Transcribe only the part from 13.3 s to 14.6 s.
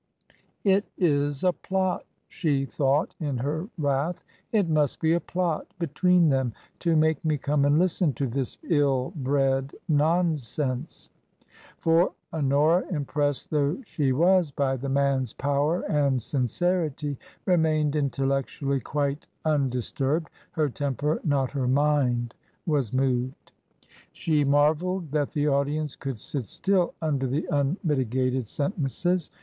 though she was